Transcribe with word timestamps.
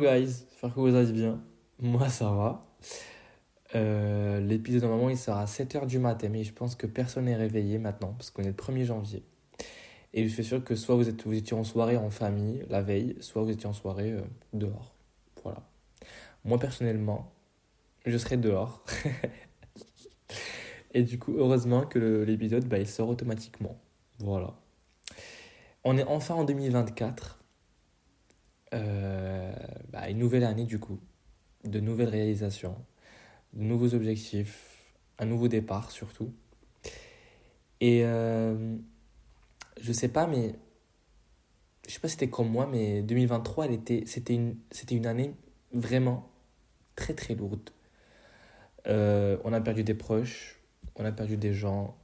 Hello 0.00 0.18
guys, 0.18 0.46
j'espère 0.48 0.74
que 0.74 0.80
vous 0.80 0.94
allez 0.94 1.12
bien. 1.12 1.42
Moi 1.78 2.08
ça 2.08 2.30
va. 2.30 2.62
Euh, 3.74 4.40
L'épisode 4.40 4.84
normalement 4.84 5.10
il 5.10 5.18
sera 5.18 5.42
à 5.42 5.44
7h 5.44 5.84
du 5.86 5.98
matin, 5.98 6.30
mais 6.30 6.42
je 6.42 6.54
pense 6.54 6.74
que 6.74 6.86
personne 6.86 7.26
n'est 7.26 7.36
réveillé 7.36 7.76
maintenant 7.76 8.14
parce 8.16 8.30
qu'on 8.30 8.42
est 8.42 8.46
le 8.46 8.54
1er 8.54 8.84
janvier. 8.84 9.22
Et 10.14 10.26
je 10.26 10.32
suis 10.32 10.42
sûr 10.42 10.64
que 10.64 10.74
soit 10.74 10.94
vous, 10.94 11.06
étiez 11.06 11.54
en 11.54 11.64
soirée 11.64 11.98
en 11.98 12.08
famille 12.08 12.64
la 12.70 12.80
veille, 12.80 13.14
soit 13.20 13.42
vous 13.42 13.50
étiez 13.50 13.66
en 13.66 13.74
soirée 13.74 14.12
euh, 14.12 14.22
dehors. 14.54 14.94
Voilà. 15.42 15.68
Moi 16.44 16.58
personnellement, 16.58 17.34
je 18.06 18.16
serai 18.16 18.38
dehors. 18.38 18.82
Et 20.94 21.02
du 21.02 21.18
coup, 21.18 21.34
heureusement 21.36 21.84
que 21.84 22.22
l'épisode 22.22 22.64
bah, 22.64 22.78
il 22.78 22.88
sort 22.88 23.10
automatiquement. 23.10 23.78
Voilà. 24.18 24.54
On 25.84 25.98
est 25.98 26.04
enfin 26.04 26.36
en 26.36 26.44
2024. 26.44 27.36
Euh, 28.72 29.52
bah, 29.90 30.08
une 30.08 30.18
nouvelle 30.18 30.44
année 30.44 30.64
du 30.64 30.78
coup, 30.78 31.00
de 31.64 31.80
nouvelles 31.80 32.08
réalisations, 32.08 32.76
de 33.52 33.62
nouveaux 33.62 33.94
objectifs, 33.94 34.94
un 35.18 35.26
nouveau 35.26 35.48
départ 35.48 35.90
surtout. 35.90 36.32
Et 37.80 38.04
euh, 38.04 38.76
je 39.80 39.92
sais 39.92 40.08
pas, 40.08 40.26
mais 40.26 40.54
je 41.88 41.94
sais 41.94 42.00
pas 42.00 42.08
si 42.08 42.12
c'était 42.12 42.30
comme 42.30 42.48
moi, 42.48 42.68
mais 42.70 43.02
2023, 43.02 43.66
elle 43.66 43.72
était, 43.72 44.04
c'était 44.06 44.34
une, 44.34 44.56
c'était 44.70 44.94
une 44.94 45.06
année 45.06 45.34
vraiment 45.72 46.30
très 46.94 47.14
très 47.14 47.34
lourde. 47.34 47.70
Euh, 48.86 49.38
on 49.44 49.52
a 49.52 49.60
perdu 49.60 49.82
des 49.82 49.94
proches, 49.94 50.60
on 50.96 51.04
a 51.04 51.12
perdu 51.12 51.36
des 51.36 51.52
gens 51.52 51.96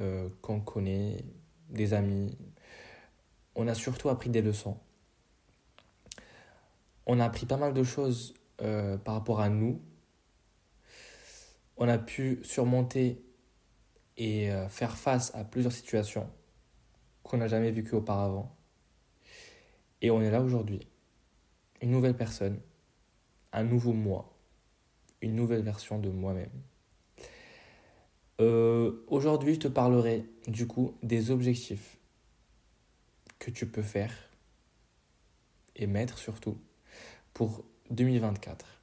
euh, 0.00 0.28
qu'on 0.42 0.60
connaît, 0.60 1.24
des 1.68 1.94
amis. 1.94 2.36
On 3.54 3.68
a 3.68 3.74
surtout 3.74 4.08
appris 4.08 4.30
des 4.30 4.42
leçons 4.42 4.78
on 7.12 7.18
a 7.18 7.24
appris 7.24 7.44
pas 7.44 7.56
mal 7.56 7.74
de 7.74 7.82
choses 7.82 8.34
euh, 8.62 8.96
par 8.96 9.14
rapport 9.14 9.40
à 9.40 9.48
nous. 9.48 9.82
On 11.76 11.88
a 11.88 11.98
pu 11.98 12.38
surmonter 12.44 13.20
et 14.16 14.52
euh, 14.52 14.68
faire 14.68 14.96
face 14.96 15.34
à 15.34 15.42
plusieurs 15.42 15.72
situations 15.72 16.30
qu'on 17.24 17.38
n'a 17.38 17.48
jamais 17.48 17.72
vécues 17.72 17.96
auparavant. 17.96 18.56
Et 20.02 20.12
on 20.12 20.22
est 20.22 20.30
là 20.30 20.40
aujourd'hui. 20.40 20.86
Une 21.82 21.90
nouvelle 21.90 22.16
personne, 22.16 22.60
un 23.52 23.64
nouveau 23.64 23.92
moi, 23.92 24.32
une 25.20 25.34
nouvelle 25.34 25.62
version 25.62 25.98
de 25.98 26.10
moi-même. 26.10 26.62
Euh, 28.40 29.04
aujourd'hui, 29.08 29.54
je 29.54 29.60
te 29.60 29.68
parlerai 29.68 30.26
du 30.46 30.68
coup 30.68 30.96
des 31.02 31.32
objectifs 31.32 31.98
que 33.40 33.50
tu 33.50 33.66
peux 33.66 33.82
faire 33.82 34.14
et 35.74 35.88
mettre 35.88 36.16
surtout 36.16 36.56
pour 37.34 37.64
2024. 37.90 38.82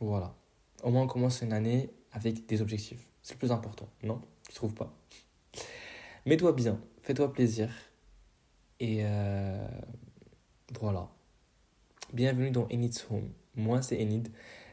Voilà. 0.00 0.34
Au 0.82 0.90
moins, 0.90 1.02
on 1.02 1.06
commence 1.06 1.42
une 1.42 1.52
année 1.52 1.90
avec 2.12 2.46
des 2.46 2.62
objectifs. 2.62 3.08
C'est 3.22 3.34
le 3.34 3.38
plus 3.38 3.52
important, 3.52 3.88
non? 4.02 4.20
Tu 4.48 4.54
trouves 4.54 4.74
pas? 4.74 4.96
Mets-toi 6.26 6.52
bien, 6.52 6.80
fais-toi 7.00 7.32
plaisir. 7.32 7.70
Et 8.78 9.00
euh, 9.02 9.68
voilà. 10.80 11.10
Bienvenue 12.12 12.50
dans 12.50 12.66
Enid's 12.68 13.06
Home. 13.10 13.30
Moi, 13.54 13.82
c'est 13.82 14.00
Enid 14.00 14.28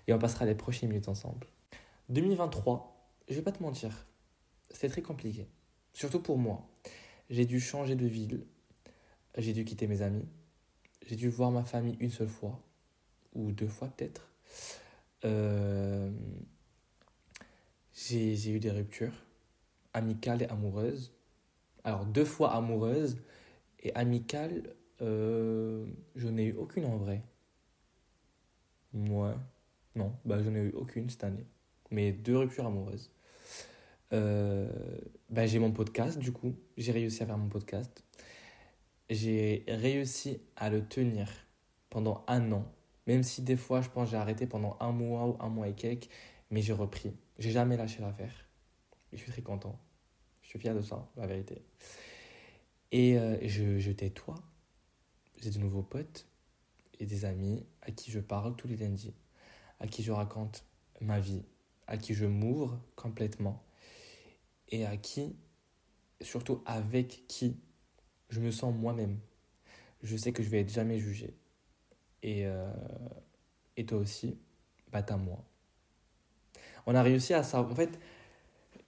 et 0.08 0.14
on 0.14 0.20
passera 0.20 0.46
les 0.46 0.56
prochaines 0.56 0.90
minutes 0.90 1.10
ensemble. 1.10 1.48
2023, 2.10 3.12
je 3.28 3.36
vais 3.36 3.42
pas 3.42 3.52
te 3.52 3.62
mentir, 3.62 4.08
c'était 4.70 4.90
très 4.90 5.02
compliqué. 5.02 5.48
Surtout 5.94 6.22
pour 6.22 6.38
moi. 6.38 6.70
J'ai 7.30 7.46
dû 7.46 7.60
changer 7.60 7.96
de 7.96 8.06
ville, 8.06 8.46
j'ai 9.38 9.52
dû 9.52 9.66
quitter 9.66 9.88
mes 9.88 10.02
amis, 10.02 10.26
j'ai 11.08 11.16
dû 11.16 11.30
voir 11.30 11.52
ma 11.52 11.64
famille 11.64 11.96
une 12.00 12.12
seule 12.12 12.28
fois, 12.28 12.60
ou 13.34 13.52
deux 13.52 13.68
fois 13.68 13.88
peut-être. 13.88 14.30
Euh, 15.26 16.12
j'ai 17.94 18.52
eu 18.52 18.60
des 18.60 18.72
ruptures 18.72 19.24
amicales 19.94 20.44
et 20.44 20.48
amoureuses. 20.48 21.14
Alors 21.84 22.06
deux 22.06 22.26
fois 22.26 22.54
amoureuses 22.54 23.18
et 23.80 23.96
amicales, 23.96 24.76
euh, 25.02 25.86
je 26.16 26.28
n'ai 26.28 26.46
eu 26.46 26.54
aucune 26.54 26.86
en 26.86 26.98
vrai. 26.98 27.24
Moi, 28.94 29.36
non, 29.96 30.14
bah, 30.26 30.42
je 30.44 30.50
n'ai 30.50 30.60
eu 30.60 30.72
aucune 30.72 31.10
cette 31.10 31.24
année. 31.24 31.46
Mais 31.90 32.12
deux 32.12 32.38
ruptures 32.38 32.66
amoureuses. 32.66 33.12
Euh, 34.14 34.70
bah, 35.30 35.48
j'ai 35.48 35.60
mon 35.60 35.72
podcast 35.72 36.20
du 36.20 36.34
coup, 36.34 36.56
j'ai 36.78 36.92
réussi 36.92 37.24
à 37.24 37.26
faire 37.26 37.38
mon 37.38 37.50
podcast 37.50 38.04
j'ai 39.10 39.64
réussi 39.68 40.40
à 40.56 40.70
le 40.70 40.86
tenir 40.86 41.30
pendant 41.90 42.24
un 42.28 42.52
an. 42.52 42.66
Même 43.06 43.24
si 43.24 43.42
des 43.42 43.56
fois, 43.56 43.82
je 43.82 43.90
pense 43.90 44.10
j'ai 44.10 44.18
arrêté 44.18 44.48
pendant 44.48 44.78
un 44.80 44.92
mois 44.92 45.28
ou 45.28 45.38
un 45.40 45.50
mois 45.50 45.68
et 45.70 45.74
quelques, 45.74 46.10
mais 46.52 46.62
j'ai 46.62 46.74
repris. 46.74 47.14
J'ai 47.40 47.52
jamais 47.52 47.78
lâché 47.78 48.02
l'affaire. 48.02 48.34
Je 49.14 49.18
suis 49.18 49.32
très 49.32 49.42
content. 49.42 49.80
Je 50.42 50.50
suis 50.50 50.60
fier 50.60 50.76
de 50.76 50.82
ça, 50.82 51.10
la 51.16 51.28
vérité. 51.28 51.62
Et 52.92 53.18
euh, 53.18 53.38
je, 53.48 53.80
je 53.80 53.92
toi 53.92 54.36
J'ai 55.42 55.50
de 55.50 55.60
nouveaux 55.60 55.84
potes 55.84 56.26
et 57.00 57.06
des 57.06 57.26
amis 57.26 57.66
à 57.82 57.92
qui 57.92 58.12
je 58.12 58.20
parle 58.20 58.56
tous 58.56 58.68
les 58.68 58.78
lundis, 58.78 59.14
à 59.80 59.88
qui 59.88 60.04
je 60.04 60.12
raconte 60.12 60.64
ma 61.02 61.20
vie, 61.20 61.44
à 61.86 61.98
qui 61.98 62.14
je 62.14 62.26
m'ouvre 62.26 62.80
complètement 62.96 63.64
et 64.70 64.86
à 64.86 64.98
qui, 64.98 65.36
surtout 66.22 66.62
avec 66.66 67.26
qui 67.28 67.58
je 68.30 68.40
me 68.40 68.52
sens 68.52 68.74
moi-même. 68.74 69.18
Je 70.04 70.16
sais 70.16 70.32
que 70.32 70.44
je 70.44 70.50
vais 70.50 70.62
être 70.62 70.72
jamais 70.72 71.00
jugé. 71.00 71.34
Et, 72.24 72.46
euh, 72.46 72.72
et 73.78 73.86
toi 73.86 74.00
aussi, 74.00 74.38
bah 74.92 75.02
t'as 75.02 75.18
moi. 75.18 75.44
On 76.86 76.96
a 76.96 77.02
réussi 77.02 77.34
à 77.34 77.44
ça. 77.44 77.62
En 77.62 77.76
fait, 77.76 78.00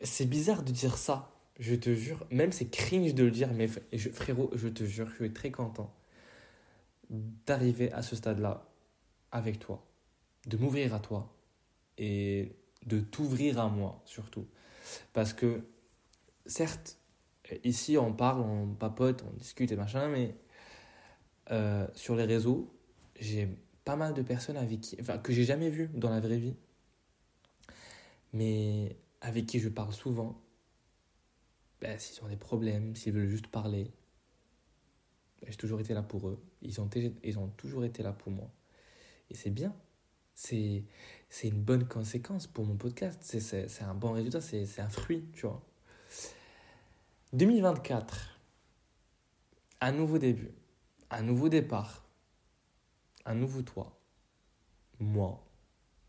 c'est 0.01 0.25
bizarre 0.25 0.63
de 0.63 0.71
dire 0.71 0.97
ça, 0.97 1.31
je 1.59 1.75
te 1.75 1.93
jure. 1.93 2.25
Même 2.31 2.51
c'est 2.51 2.69
cringe 2.69 3.13
de 3.13 3.23
le 3.23 3.31
dire, 3.31 3.51
mais 3.53 3.67
frérot, 3.67 4.51
je 4.55 4.67
te 4.67 4.83
jure, 4.83 5.09
je 5.09 5.15
suis 5.15 5.33
très 5.33 5.51
content 5.51 5.93
d'arriver 7.09 7.91
à 7.91 8.01
ce 8.01 8.15
stade-là 8.15 8.67
avec 9.31 9.59
toi, 9.59 9.85
de 10.45 10.57
m'ouvrir 10.57 10.93
à 10.93 10.99
toi 10.99 11.35
et 11.97 12.55
de 12.85 12.99
t'ouvrir 12.99 13.59
à 13.59 13.67
moi 13.67 14.01
surtout. 14.05 14.47
Parce 15.13 15.33
que, 15.33 15.61
certes, 16.45 16.98
ici, 17.63 17.97
on 17.97 18.13
parle, 18.13 18.41
on 18.41 18.73
papote, 18.73 19.23
on 19.27 19.35
discute 19.37 19.71
et 19.71 19.75
machin, 19.75 20.07
mais 20.07 20.35
euh, 21.51 21.87
sur 21.95 22.15
les 22.15 22.25
réseaux, 22.25 22.73
j'ai 23.19 23.49
pas 23.85 23.95
mal 23.95 24.13
de 24.13 24.21
personnes 24.21 24.57
avec 24.57 24.81
qui, 24.81 24.97
enfin, 24.99 25.17
que 25.17 25.33
j'ai 25.33 25.43
jamais 25.43 25.69
vues 25.69 25.89
dans 25.93 26.09
la 26.09 26.19
vraie 26.19 26.37
vie, 26.37 26.55
mais 28.33 28.97
avec 29.21 29.45
qui 29.45 29.59
je 29.59 29.69
parle 29.69 29.93
souvent. 29.93 30.41
Ben, 31.81 31.97
s'ils 31.97 32.23
ont 32.23 32.27
des 32.27 32.35
problèmes, 32.35 32.95
s'ils 32.95 33.13
veulent 33.13 33.29
juste 33.29 33.47
parler, 33.47 33.91
ben, 35.41 35.49
j'ai 35.49 35.57
toujours 35.57 35.79
été 35.79 35.93
là 35.93 36.03
pour 36.03 36.27
eux. 36.29 36.43
Ils 36.61 36.79
ont, 36.81 36.89
ils 37.23 37.39
ont 37.39 37.47
toujours 37.49 37.85
été 37.85 38.03
là 38.03 38.11
pour 38.11 38.31
moi. 38.31 38.51
Et 39.29 39.35
c'est 39.35 39.49
bien. 39.49 39.75
C'est 40.33 40.83
une 41.43 41.61
bonne 41.61 41.87
conséquence 41.87 42.47
pour 42.47 42.65
mon 42.65 42.75
podcast. 42.77 43.19
C'est 43.23 43.83
un 43.83 43.93
bon 43.93 44.11
résultat, 44.13 44.41
c'est 44.41 44.79
un 44.79 44.89
fruit, 44.89 45.25
tu 45.33 45.45
vois. 45.45 45.68
2024, 47.33 48.39
un 49.81 49.91
nouveau 49.91 50.17
début, 50.17 50.51
un 51.11 51.21
nouveau 51.21 51.47
départ, 51.47 52.03
un 53.23 53.35
nouveau 53.35 53.61
toi. 53.61 53.99
Moi, 54.99 55.39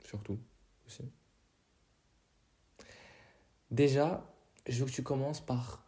surtout 0.03 0.39
aussi. 0.87 1.05
Déjà, 3.71 4.27
je 4.67 4.81
veux 4.81 4.87
que 4.87 4.95
tu 4.95 5.03
commences 5.03 5.45
par... 5.45 5.85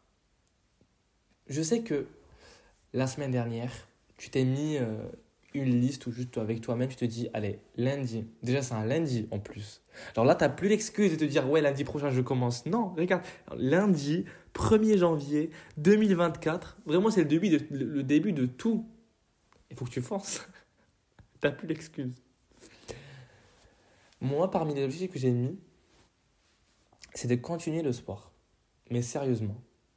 Je 1.47 1.63
sais 1.63 1.83
que 1.83 2.07
la 2.93 3.07
semaine 3.07 3.31
dernière, 3.31 3.73
tu 4.19 4.29
t'es 4.29 4.45
mis 4.45 4.77
euh, 4.77 5.03
une 5.55 5.81
liste 5.81 6.07
ou 6.07 6.13
juste 6.13 6.39
avec 6.39 6.61
toi-même, 6.61 6.89
tu 6.89 6.97
te 6.97 7.05
dis, 7.05 7.29
allez, 7.33 7.59
lundi. 7.77 8.25
Déjà, 8.43 8.63
c'est 8.63 8.75
un 8.75 8.85
lundi 8.85 9.29
en 9.31 9.39
plus. 9.39 9.83
Alors 10.15 10.25
là, 10.25 10.35
tu 10.35 10.45
n'as 10.45 10.51
plus 10.51 10.69
l'excuse 10.69 11.13
de 11.13 11.17
te 11.17 11.25
dire, 11.25 11.49
ouais, 11.49 11.61
lundi 11.61 11.85
prochain, 11.85 12.11
je 12.11 12.21
commence. 12.21 12.67
Non, 12.67 12.95
regarde, 12.95 13.23
lundi, 13.57 14.25
1er 14.55 14.99
janvier 14.99 15.51
2024, 15.79 16.79
vraiment, 16.87 17.11
c'est 17.11 17.23
le 17.23 17.29
début 17.29 17.49
de, 17.49 17.61
le 17.71 18.03
début 18.03 18.33
de 18.33 18.47
tout. 18.47 18.87
Il 19.71 19.77
faut 19.77 19.85
que 19.85 19.91
tu 19.91 20.03
fonces. 20.03 20.41
tu 21.41 21.47
n'as 21.47 21.53
plus 21.53 21.67
l'excuse. 21.67 22.15
Moi, 24.21 24.51
parmi 24.51 24.75
les 24.75 24.85
objectifs 24.85 25.11
que 25.11 25.19
j'ai 25.19 25.33
mis, 25.33 25.59
c'est 27.15 27.29
de 27.29 27.35
continuer 27.35 27.83
le 27.83 27.93
sport. 27.93 28.33
Mais 28.91 29.03
sérieusement. 29.03 29.57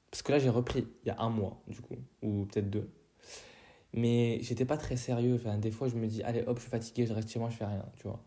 Parce 0.09 0.23
que 0.23 0.31
là, 0.31 0.39
j'ai 0.39 0.49
repris 0.49 0.87
il 1.03 1.07
y 1.07 1.11
a 1.11 1.21
un 1.21 1.29
mois, 1.29 1.61
du 1.67 1.81
coup, 1.81 1.95
ou 2.21 2.45
peut-être 2.45 2.69
deux. 2.69 2.89
Mais 3.95 4.39
j'étais 4.41 4.65
pas 4.65 4.77
très 4.77 4.97
sérieux. 4.97 5.35
Enfin, 5.35 5.57
des 5.57 5.71
fois, 5.71 5.87
je 5.87 5.95
me 5.95 6.05
dis, 6.05 6.21
allez, 6.23 6.43
hop, 6.45 6.57
je 6.57 6.63
suis 6.63 6.69
fatigué, 6.69 7.07
je 7.07 7.13
reste 7.13 7.31
chez 7.31 7.39
moi, 7.39 7.49
je 7.49 7.55
fais 7.55 7.65
rien, 7.65 7.85
tu 7.95 8.03
vois. 8.03 8.21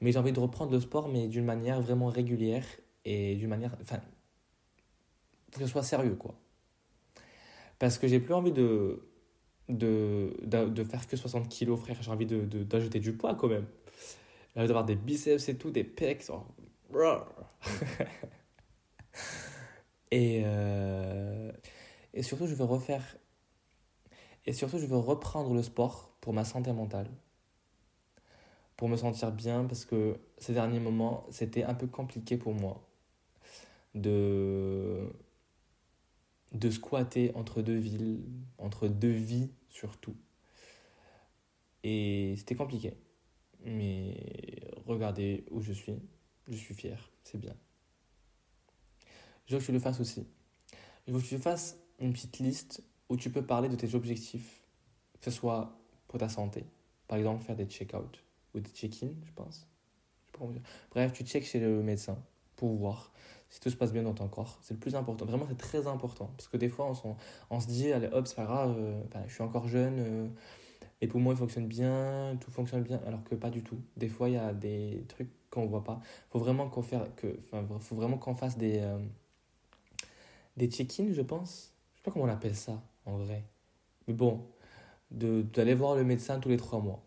Mais 0.00 0.10
j'ai 0.10 0.18
envie 0.18 0.32
de 0.32 0.40
reprendre 0.40 0.72
le 0.72 0.80
sport, 0.80 1.08
mais 1.08 1.28
d'une 1.28 1.44
manière 1.44 1.80
vraiment 1.80 2.08
régulière 2.08 2.66
et 3.04 3.36
d'une 3.36 3.48
manière. 3.48 3.76
Enfin, 3.80 4.00
que 5.52 5.60
ce 5.60 5.66
soit 5.66 5.84
sérieux, 5.84 6.16
quoi. 6.16 6.34
Parce 7.78 7.98
que 7.98 8.08
j'ai 8.08 8.18
plus 8.18 8.34
envie 8.34 8.50
de, 8.50 9.08
de, 9.68 10.36
de, 10.42 10.84
faire 10.84 11.06
que 11.06 11.16
60 11.16 11.48
kilos, 11.48 11.78
frère. 11.78 11.96
J'ai 12.02 12.10
envie 12.10 12.26
d'ajouter 12.26 12.58
de, 12.58 12.64
d'ajouter 12.64 13.00
du 13.00 13.12
poids 13.12 13.36
quand 13.36 13.48
même. 13.48 13.66
J'ai 14.54 14.60
envie 14.60 14.68
d'avoir 14.68 14.84
des 14.84 14.96
biceps 14.96 15.48
et 15.48 15.56
tout, 15.56 15.70
des 15.70 15.84
pecs. 15.84 16.26
et, 20.10 20.42
euh, 20.44 21.52
et 22.12 22.22
surtout, 22.24 22.48
je 22.48 22.54
veux 22.54 22.64
refaire. 22.64 23.04
Et 24.46 24.52
surtout, 24.52 24.78
je 24.78 24.86
veux 24.86 24.96
reprendre 24.96 25.52
le 25.54 25.62
sport 25.62 26.12
pour 26.20 26.32
ma 26.32 26.44
santé 26.44 26.72
mentale. 26.72 27.10
Pour 28.76 28.88
me 28.88 28.96
sentir 28.96 29.32
bien, 29.32 29.64
parce 29.64 29.84
que 29.84 30.18
ces 30.38 30.52
derniers 30.52 30.80
moments, 30.80 31.26
c'était 31.30 31.64
un 31.64 31.74
peu 31.74 31.86
compliqué 31.86 32.36
pour 32.36 32.54
moi 32.54 32.82
de 33.94 35.10
de 36.52 36.70
squatter 36.70 37.32
entre 37.34 37.60
deux 37.60 37.76
villes, 37.76 38.22
entre 38.58 38.88
deux 38.88 39.10
vies 39.10 39.50
surtout. 39.68 40.14
Et 41.82 42.34
c'était 42.36 42.54
compliqué. 42.54 42.94
Mais 43.64 44.16
regardez 44.86 45.44
où 45.50 45.60
je 45.60 45.72
suis. 45.72 45.94
Je 46.48 46.56
suis 46.56 46.74
fier. 46.74 47.10
C'est 47.24 47.38
bien. 47.38 47.54
Je 49.46 49.54
veux 49.54 49.60
que 49.60 49.66
tu 49.66 49.72
le 49.72 49.80
fasses 49.80 50.00
aussi. 50.00 50.26
Je 51.06 51.12
veux 51.12 51.20
que 51.20 51.26
tu 51.26 51.38
fasses 51.38 51.78
une 51.98 52.12
petite 52.12 52.38
liste 52.38 52.82
où 53.08 53.16
tu 53.16 53.30
peux 53.30 53.42
parler 53.42 53.68
de 53.68 53.76
tes 53.76 53.94
objectifs, 53.94 54.60
que 55.20 55.24
ce 55.24 55.30
soit 55.30 55.76
pour 56.08 56.18
ta 56.18 56.28
santé. 56.28 56.64
Par 57.08 57.18
exemple, 57.18 57.42
faire 57.44 57.56
des 57.56 57.66
check-out 57.66 58.22
ou 58.54 58.60
des 58.60 58.70
check-in, 58.70 59.10
je 59.24 59.32
pense. 59.32 59.66
Bref, 60.90 61.12
tu 61.12 61.24
check 61.24 61.44
chez 61.44 61.60
le 61.60 61.82
médecin 61.82 62.18
pour 62.56 62.74
voir 62.74 63.12
si 63.48 63.60
tout 63.60 63.70
se 63.70 63.76
passe 63.76 63.92
bien 63.92 64.02
dans 64.02 64.14
ton 64.14 64.28
corps. 64.28 64.58
C'est 64.62 64.74
le 64.74 64.80
plus 64.80 64.94
important. 64.94 65.24
Vraiment, 65.24 65.46
c'est 65.48 65.58
très 65.58 65.86
important. 65.86 66.30
Parce 66.36 66.48
que 66.48 66.56
des 66.56 66.68
fois, 66.68 66.92
on, 67.50 67.60
se 67.60 67.66
dit, 67.66 67.92
allez, 67.92 68.08
hop, 68.12 68.26
c'est 68.26 68.36
pas 68.36 68.44
grave, 68.44 68.76
euh, 68.78 69.02
je 69.26 69.32
suis 69.32 69.42
encore 69.42 69.68
jeune, 69.68 69.96
euh, 69.98 70.28
les 71.00 71.08
poumons 71.08 71.32
ils 71.32 71.36
fonctionnent 71.36 71.68
bien, 71.68 72.36
tout 72.40 72.50
fonctionne 72.50 72.82
bien, 72.82 73.00
alors 73.06 73.22
que 73.24 73.34
pas 73.34 73.50
du 73.50 73.62
tout. 73.62 73.80
Des 73.96 74.08
fois, 74.08 74.28
il 74.28 74.34
y 74.34 74.38
a 74.38 74.52
des 74.52 75.04
trucs 75.08 75.30
qu'on 75.50 75.66
voit 75.66 75.84
pas. 75.84 76.00
Faut 76.30 76.38
faut 76.40 77.96
vraiment 77.96 78.18
qu'on 78.18 78.34
fasse 78.34 78.58
des, 78.58 78.78
euh, 78.78 78.98
des 80.56 80.68
check-ins, 80.68 81.12
je 81.12 81.22
pense. 81.22 81.72
Je 81.92 81.98
sais 81.98 82.02
pas 82.02 82.10
comment 82.10 82.24
on 82.24 82.28
appelle 82.28 82.56
ça, 82.56 82.82
en 83.06 83.16
vrai. 83.16 83.44
Mais 84.06 84.14
bon, 84.14 84.46
d'aller 85.10 85.74
voir 85.74 85.96
le 85.96 86.04
médecin 86.04 86.38
tous 86.38 86.48
les 86.48 86.56
trois 86.56 86.80
mois. 86.80 87.02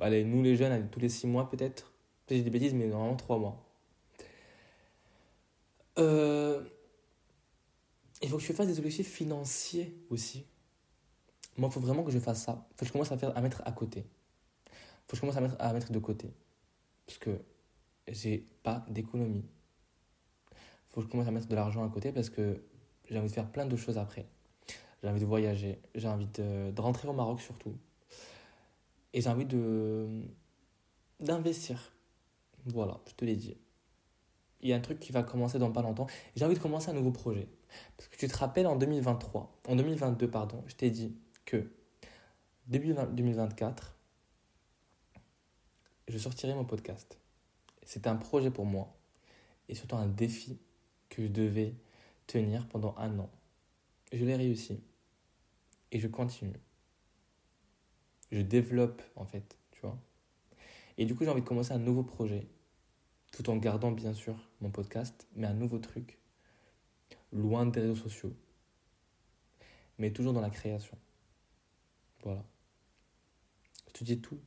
Allez, 0.00 0.24
nous 0.24 0.42
les 0.42 0.56
jeunes, 0.56 0.88
tous 0.90 1.00
les 1.00 1.08
six 1.08 1.26
mois 1.26 1.48
peut-être. 1.48 1.92
J'ai 2.28 2.42
des 2.42 2.50
bêtises, 2.50 2.74
mais 2.74 2.86
normalement 2.86 3.16
trois 3.16 3.38
mois. 3.38 3.62
Euh, 5.98 6.64
il 8.22 8.28
faut 8.28 8.38
que 8.38 8.42
je 8.42 8.52
fasse 8.52 8.66
des 8.66 8.78
objectifs 8.78 9.08
financiers 9.08 9.94
aussi. 10.08 10.46
Moi, 11.58 11.68
il 11.68 11.72
faut 11.72 11.80
vraiment 11.80 12.02
que 12.02 12.10
je 12.10 12.18
fasse 12.18 12.42
ça. 12.42 12.66
Il 12.70 12.74
faut 12.74 12.80
que 12.80 12.86
je 12.86 12.92
commence 12.92 13.12
à, 13.12 13.18
faire, 13.18 13.36
à 13.36 13.40
mettre 13.42 13.62
à 13.66 13.72
côté. 13.72 14.00
Il 14.00 14.72
faut 15.06 15.10
que 15.10 15.16
je 15.16 15.20
commence 15.20 15.36
à 15.36 15.40
mettre, 15.42 15.56
à 15.58 15.72
mettre 15.72 15.92
de 15.92 15.98
côté. 15.98 16.32
Parce 17.06 17.18
que 17.18 17.42
j'ai 18.08 18.46
pas 18.62 18.86
d'économie. 18.88 19.44
Il 20.50 20.94
faut 20.94 21.00
que 21.00 21.06
je 21.06 21.10
commence 21.10 21.26
à 21.26 21.30
mettre 21.30 21.48
de 21.48 21.54
l'argent 21.54 21.84
à 21.84 21.88
côté 21.90 22.12
parce 22.12 22.30
que 22.30 22.62
j'ai 23.10 23.18
envie 23.18 23.28
de 23.28 23.32
faire 23.32 23.50
plein 23.50 23.66
de 23.66 23.76
choses 23.76 23.98
après. 23.98 24.26
J'ai 25.02 25.08
envie 25.08 25.20
de 25.20 25.26
voyager. 25.26 25.80
J'ai 25.94 26.08
envie 26.08 26.26
de, 26.26 26.80
rentrer 26.80 27.08
au 27.08 27.12
Maroc 27.12 27.40
surtout. 27.40 27.76
Et 29.12 29.20
j'ai 29.20 29.28
envie 29.28 29.46
de 29.46 30.22
d'investir. 31.20 31.92
Voilà, 32.66 33.00
je 33.06 33.14
te 33.14 33.24
l'ai 33.24 33.36
dit 33.36 33.56
il 34.62 34.68
y 34.68 34.72
a 34.72 34.76
un 34.76 34.80
truc 34.80 35.00
qui 35.00 35.12
va 35.12 35.22
commencer 35.22 35.58
dans 35.58 35.72
pas 35.72 35.82
longtemps. 35.82 36.06
J'ai 36.36 36.44
envie 36.44 36.54
de 36.54 36.60
commencer 36.60 36.90
un 36.90 36.94
nouveau 36.94 37.10
projet. 37.10 37.48
Parce 37.96 38.08
que 38.08 38.16
tu 38.16 38.28
te 38.28 38.36
rappelles, 38.36 38.66
en 38.66 38.76
2023, 38.76 39.60
en 39.68 39.76
2022, 39.76 40.30
pardon, 40.30 40.62
je 40.66 40.76
t'ai 40.76 40.90
dit 40.90 41.16
que 41.44 41.70
début 42.66 42.94
2024, 42.94 43.96
je 46.08 46.18
sortirai 46.18 46.54
mon 46.54 46.64
podcast. 46.64 47.18
C'était 47.84 48.08
un 48.08 48.16
projet 48.16 48.50
pour 48.50 48.64
moi 48.64 48.94
et 49.68 49.74
surtout 49.74 49.96
un 49.96 50.06
défi 50.06 50.60
que 51.08 51.22
je 51.22 51.28
devais 51.28 51.74
tenir 52.26 52.68
pendant 52.68 52.94
un 52.98 53.18
an. 53.18 53.30
Je 54.12 54.24
l'ai 54.24 54.36
réussi 54.36 54.80
et 55.92 56.00
je 56.00 56.08
continue. 56.08 56.58
Je 58.32 58.40
développe 58.40 59.02
en 59.14 59.24
fait, 59.24 59.56
tu 59.70 59.80
vois. 59.82 59.98
Et 60.98 61.04
du 61.04 61.14
coup, 61.14 61.24
j'ai 61.24 61.30
envie 61.30 61.42
de 61.42 61.46
commencer 61.46 61.72
un 61.72 61.78
nouveau 61.78 62.02
projet 62.02 62.48
tout 63.30 63.48
en 63.48 63.56
gardant 63.56 63.92
bien 63.92 64.12
sûr 64.12 64.36
mon 64.60 64.70
podcast, 64.70 65.28
mais 65.34 65.46
un 65.46 65.54
nouveau 65.54 65.78
truc, 65.78 66.18
loin 67.32 67.66
des 67.66 67.80
réseaux 67.80 67.94
sociaux, 67.94 68.34
mais 69.98 70.12
toujours 70.12 70.32
dans 70.32 70.40
la 70.40 70.50
création. 70.50 70.98
Voilà. 72.22 72.44
Je 73.88 73.92
te 73.92 74.04
dis 74.04 74.20
tout. 74.20 74.38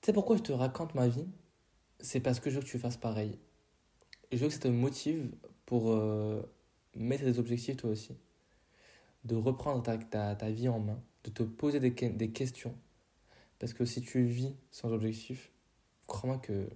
Tu 0.00 0.06
sais 0.06 0.12
pourquoi 0.12 0.36
je 0.36 0.42
te 0.42 0.52
raconte 0.52 0.94
ma 0.94 1.08
vie? 1.08 1.26
C'est 2.00 2.20
parce 2.20 2.40
que 2.40 2.50
je 2.50 2.56
veux 2.56 2.62
que 2.62 2.68
tu 2.68 2.78
fasses 2.78 2.96
pareil. 2.96 3.38
Je 4.32 4.38
veux 4.38 4.48
que 4.48 4.54
ça 4.54 4.60
te 4.60 4.68
motive 4.68 5.30
pour 5.64 5.92
euh, 5.92 6.42
mettre 6.94 7.24
des 7.24 7.38
objectifs 7.38 7.76
toi 7.76 7.90
aussi. 7.90 8.16
De 9.26 9.36
reprendre 9.36 9.82
ta, 9.82 9.98
ta, 9.98 10.34
ta, 10.34 10.50
vie 10.50 10.68
en 10.68 10.80
main, 10.80 11.02
de 11.24 11.30
te 11.30 11.42
poser 11.42 11.80
des, 11.80 11.90
des 11.90 12.30
questions. 12.30 12.74
Parce 13.58 13.72
que 13.72 13.84
si 13.84 14.00
tu 14.00 14.24
vis 14.24 14.54
sans 14.70 14.92
objectif, 14.92 15.50
crois-moi 16.06 16.38
que 16.38 16.68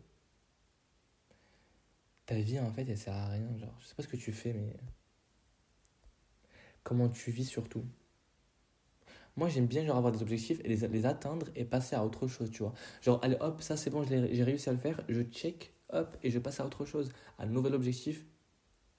ta 2.26 2.36
vie, 2.36 2.60
en 2.60 2.72
fait, 2.72 2.88
elle 2.88 2.96
sert 2.96 3.14
à 3.14 3.28
rien. 3.28 3.48
Genre, 3.58 3.74
je 3.80 3.86
sais 3.86 3.94
pas 3.94 4.02
ce 4.02 4.08
que 4.08 4.16
tu 4.16 4.32
fais, 4.32 4.52
mais. 4.52 4.76
Comment 6.82 7.08
tu 7.08 7.30
vis 7.30 7.44
surtout. 7.44 7.84
Moi, 9.36 9.48
j'aime 9.48 9.66
bien 9.66 9.84
genre 9.84 9.96
avoir 9.96 10.12
des 10.12 10.22
objectifs 10.22 10.60
et 10.64 10.68
les, 10.68 10.88
les, 10.88 11.06
atteindre 11.06 11.46
et 11.54 11.64
passer 11.64 11.96
à 11.96 12.04
autre 12.04 12.26
chose, 12.28 12.50
tu 12.50 12.62
vois. 12.62 12.72
Genre, 13.02 13.18
allez, 13.22 13.36
hop, 13.40 13.62
ça 13.62 13.76
c'est 13.76 13.90
bon, 13.90 14.04
j'ai 14.04 14.44
réussi 14.44 14.68
à 14.68 14.72
le 14.72 14.78
faire, 14.78 15.02
je 15.08 15.22
check, 15.22 15.72
hop, 15.90 16.16
et 16.22 16.30
je 16.30 16.38
passe 16.38 16.60
à 16.60 16.66
autre 16.66 16.84
chose. 16.84 17.10
Un 17.38 17.46
nouvel 17.46 17.74
objectif, 17.74 18.24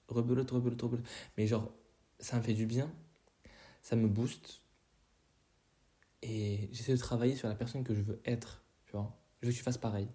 rebelote, 0.08 0.50
rebelote, 0.50 0.80
rebelote. 0.82 1.06
Mais 1.36 1.46
genre, 1.46 1.72
ça 2.18 2.36
me 2.38 2.42
fait 2.42 2.54
du 2.54 2.66
bien, 2.66 2.92
ça 3.82 3.96
me 3.96 4.08
booste. 4.08 4.62
Et 6.22 6.68
j'essaie 6.72 6.92
de 6.92 6.98
travailler 6.98 7.34
sur 7.34 7.48
la 7.48 7.54
personne 7.54 7.84
que 7.84 7.94
je 7.94 8.00
veux 8.00 8.20
être. 8.24 8.62
Je 8.86 8.96
veux 8.96 9.52
que 9.52 9.56
tu 9.56 9.62
fasses 9.62 9.78
pareil. 9.78 10.08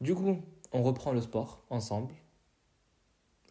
Du 0.00 0.14
coup, 0.14 0.40
on 0.72 0.82
reprend 0.82 1.12
le 1.12 1.20
sport 1.20 1.64
ensemble. 1.70 2.14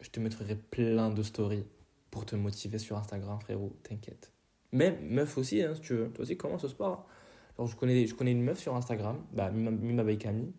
Je 0.01 0.09
te 0.09 0.19
mettrai 0.19 0.55
plein 0.55 1.09
de 1.09 1.23
stories 1.23 1.65
pour 2.09 2.25
te 2.25 2.35
motiver 2.35 2.77
sur 2.77 2.97
Instagram, 2.97 3.39
frérot, 3.41 3.75
t'inquiète. 3.83 4.31
Même 4.71 4.99
meuf 5.09 5.37
aussi, 5.37 5.61
hein, 5.61 5.75
si 5.75 5.81
tu 5.81 5.93
veux. 5.93 6.11
Toi 6.11 6.23
aussi, 6.23 6.37
commence 6.37 6.61
ce 6.61 6.67
sport. 6.67 7.07
Alors, 7.57 7.67
je 7.67 7.75
connais, 7.75 8.05
je 8.05 8.15
une 8.23 8.43
meuf 8.43 8.59
sur 8.59 8.75
Instagram, 8.75 9.25
bah, 9.33 9.49
Mima 9.49 10.03
Baikami. 10.03 10.53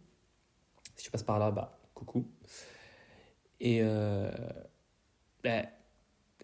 Si 0.97 1.04
tu 1.04 1.11
passes 1.11 1.23
par 1.23 1.38
là, 1.38 1.50
bah, 1.50 1.78
coucou. 1.95 2.26
Et 3.61 3.80
euh, 3.83 4.30
bah, 5.42 5.62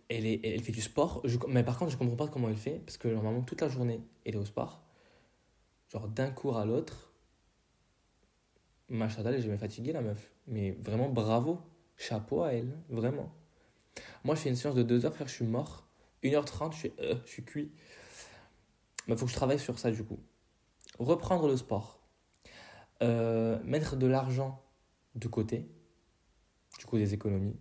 elle, 0.09 0.61
fait 0.61 0.73
du 0.73 0.81
sport. 0.81 1.23
mais 1.49 1.65
par 1.65 1.79
contre, 1.79 1.91
je 1.91 1.97
comprends 1.97 2.17
pas 2.17 2.29
comment 2.29 2.49
elle 2.49 2.57
fait, 2.57 2.81
parce 2.85 2.99
que 2.99 3.09
normalement, 3.09 3.43
toute 3.43 3.61
la 3.61 3.69
journée, 3.69 4.01
elle 4.25 4.35
est 4.35 4.39
au 4.39 4.45
sport. 4.45 4.83
Genre, 5.89 6.09
d'un 6.09 6.31
cours 6.31 6.59
à 6.59 6.65
l'autre, 6.65 7.13
Machadal, 8.89 9.35
elle 9.35 9.41
est 9.41 9.43
jamais 9.43 9.59
fatiguée, 9.59 9.93
la 9.93 10.03
meuf. 10.03 10.31
Mais 10.47 10.73
vraiment, 10.73 11.09
bravo. 11.09 11.61
Chapeau 11.97 12.43
à 12.43 12.53
elle, 12.53 12.77
vraiment. 12.89 13.33
Moi, 14.25 14.35
je 14.35 14.41
fais 14.41 14.49
une 14.51 14.57
séance 14.57 14.75
de 14.75 14.83
2 14.83 15.07
heures, 15.07 15.15
frère, 15.15 15.29
je 15.29 15.35
suis 15.35 15.45
mort. 15.45 15.87
1h30, 16.23 16.73
je 16.73 16.77
suis, 16.77 16.93
euh, 17.01 17.17
je 17.25 17.31
suis 17.31 17.45
cuit. 17.45 17.71
Mais 19.07 19.17
faut 19.17 19.27
que 19.27 19.31
je 19.31 19.37
travaille 19.37 19.59
sur 19.59 19.79
ça, 19.79 19.91
du 19.91 20.05
coup. 20.05 20.19
Reprendre 20.99 21.47
le 21.49 21.57
sport. 21.57 22.01
Euh, 23.03 23.63
mettre 23.65 23.97
de 23.97 24.07
l'argent 24.07 24.63
de 25.15 25.29
côté. 25.29 25.69
Du 26.79 26.87
coup, 26.87 26.99
des 26.99 27.15
économies. 27.15 27.57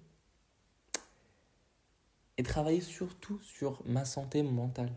Et 2.38 2.44
travailler 2.44 2.82
surtout 2.82 3.40
sur 3.42 3.86
ma 3.86 4.06
santé 4.06 4.42
mentale. 4.44 4.92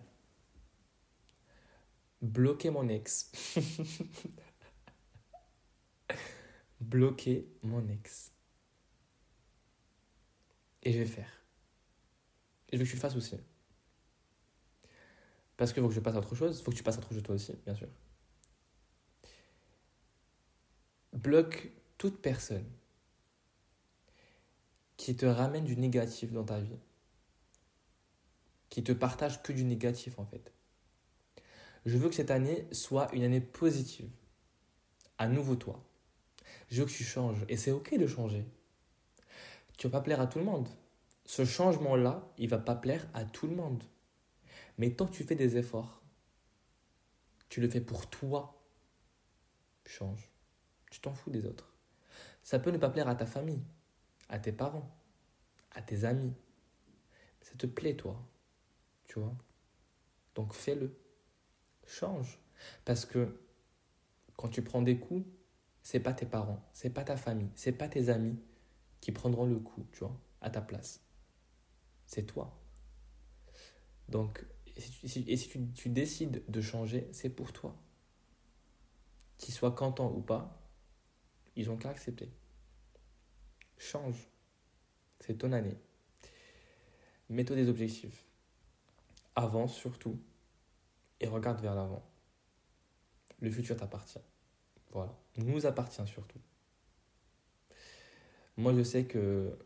Bloquer 2.22 2.70
mon 2.70 2.88
ex. 2.88 3.30
bloquer 6.80 7.46
mon 7.62 7.86
ex. 7.88 8.32
Et 10.82 10.92
je 10.92 10.98
vais 10.98 11.06
faire. 11.06 11.30
Et 12.70 12.76
je 12.76 12.78
veux 12.78 12.84
que 12.84 12.90
tu 12.90 12.96
le 12.96 13.00
fasses 13.00 13.16
aussi. 13.16 13.36
Parce 15.56 15.72
qu'il 15.72 15.82
faut 15.82 15.88
que 15.88 15.94
je 15.94 16.00
passe 16.00 16.14
à 16.14 16.18
autre 16.18 16.34
chose. 16.34 16.58
Il 16.58 16.64
faut 16.64 16.70
que 16.70 16.76
tu 16.76 16.82
passes 16.82 16.96
à 16.96 16.98
autre 16.98 17.12
chose 17.12 17.22
toi 17.22 17.34
aussi, 17.34 17.52
bien 17.64 17.74
sûr. 17.74 17.88
Bloque 21.12 21.70
toute 21.98 22.20
personne 22.20 22.66
qui 24.96 25.16
te 25.16 25.26
ramène 25.26 25.64
du 25.64 25.76
négatif 25.76 26.32
dans 26.32 26.44
ta 26.44 26.60
vie. 26.60 26.78
Qui 28.68 28.82
te 28.82 28.92
partage 28.92 29.42
que 29.42 29.52
du 29.52 29.64
négatif 29.64 30.18
en 30.18 30.24
fait. 30.24 30.52
Je 31.84 31.96
veux 31.96 32.08
que 32.08 32.14
cette 32.14 32.30
année 32.30 32.66
soit 32.72 33.12
une 33.14 33.22
année 33.22 33.40
positive. 33.40 34.10
À 35.18 35.28
nouveau 35.28 35.54
toi. 35.56 35.82
Je 36.68 36.80
veux 36.80 36.86
que 36.86 36.92
tu 36.92 37.04
changes. 37.04 37.44
Et 37.48 37.56
c'est 37.56 37.70
OK 37.70 37.96
de 37.96 38.06
changer. 38.06 38.44
Tu 39.78 39.86
vas 39.86 39.98
pas 39.98 40.04
plaire 40.04 40.20
à 40.20 40.26
tout 40.26 40.38
le 40.38 40.44
monde. 40.44 40.68
Ce 41.24 41.44
changement-là, 41.44 42.28
il 42.38 42.48
va 42.48 42.58
pas 42.58 42.74
plaire 42.74 43.06
à 43.14 43.24
tout 43.24 43.46
le 43.46 43.54
monde. 43.54 43.82
Mais 44.78 44.90
tant 44.90 45.06
que 45.06 45.14
tu 45.14 45.24
fais 45.24 45.34
des 45.34 45.56
efforts, 45.56 46.02
tu 47.48 47.60
le 47.60 47.68
fais 47.68 47.80
pour 47.80 48.08
toi, 48.08 48.62
change. 49.86 50.30
Tu 50.90 51.00
t'en 51.00 51.14
fous 51.14 51.30
des 51.30 51.46
autres. 51.46 51.72
Ça 52.42 52.58
peut 52.58 52.70
ne 52.70 52.78
pas 52.78 52.90
plaire 52.90 53.08
à 53.08 53.14
ta 53.14 53.26
famille, 53.26 53.62
à 54.28 54.38
tes 54.38 54.52
parents, 54.52 54.90
à 55.72 55.82
tes 55.82 56.04
amis. 56.04 56.34
Ça 57.40 57.54
te 57.56 57.66
plaît, 57.66 57.96
toi. 57.96 58.20
Donc 60.34 60.52
fais-le. 60.52 60.96
Change. 61.86 62.38
Parce 62.84 63.04
que 63.06 63.40
quand 64.36 64.48
tu 64.48 64.62
prends 64.62 64.82
des 64.82 64.98
coups, 64.98 65.26
c'est 65.82 66.00
pas 66.00 66.12
tes 66.12 66.26
parents, 66.26 66.68
c'est 66.72 66.90
pas 66.90 67.04
ta 67.04 67.16
famille, 67.16 67.50
c'est 67.54 67.72
pas 67.72 67.88
tes 67.88 68.08
amis 68.08 68.38
qui 69.00 69.12
prendront 69.12 69.46
le 69.46 69.58
coup, 69.58 69.86
tu 69.92 70.00
vois, 70.00 70.18
à 70.40 70.50
ta 70.50 70.60
place. 70.60 71.00
C'est 72.06 72.24
toi. 72.24 72.60
Donc, 74.08 74.44
et 74.76 74.80
si, 74.80 75.48
tu, 75.48 75.72
tu, 75.72 75.88
décides 75.88 76.42
de 76.48 76.60
changer, 76.60 77.08
c'est 77.12 77.30
pour 77.30 77.52
toi. 77.52 77.76
Qu'ils 79.38 79.54
soient 79.54 79.72
contents 79.72 80.12
ou 80.12 80.20
pas, 80.20 80.60
ils 81.54 81.70
ont 81.70 81.76
qu'à 81.76 81.90
accepter. 81.90 82.30
Change. 83.78 84.28
C'est 85.20 85.38
ton 85.38 85.52
année. 85.52 85.78
Mets-toi 87.28 87.56
des 87.56 87.68
objectifs. 87.68 88.25
Avance 89.36 89.74
surtout 89.74 90.18
et 91.20 91.28
regarde 91.28 91.60
vers 91.60 91.74
l'avant. 91.74 92.04
Le 93.40 93.50
futur 93.50 93.76
t'appartient. 93.76 94.18
Voilà. 94.92 95.14
Nous 95.36 95.66
appartient 95.66 96.06
surtout. 96.06 96.40
Moi, 98.56 98.74
je 98.74 98.82
sais 98.82 99.04
que 99.04 99.58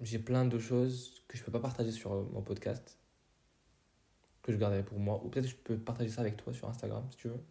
j'ai 0.00 0.20
plein 0.20 0.44
de 0.44 0.58
choses 0.58 1.24
que 1.26 1.36
je 1.36 1.42
ne 1.42 1.46
peux 1.46 1.52
pas 1.52 1.60
partager 1.60 1.90
sur 1.90 2.12
mon 2.30 2.42
podcast, 2.42 2.96
que 4.42 4.52
je 4.52 4.56
garderai 4.56 4.84
pour 4.84 4.98
moi, 5.00 5.20
ou 5.24 5.28
peut-être 5.28 5.48
je 5.48 5.56
peux 5.56 5.76
partager 5.76 6.10
ça 6.10 6.20
avec 6.20 6.36
toi 6.36 6.52
sur 6.52 6.68
Instagram, 6.68 7.04
si 7.10 7.16
tu 7.16 7.28
veux. 7.28 7.42